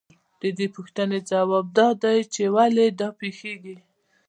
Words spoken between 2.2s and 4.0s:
چې ولې دا پېښېږي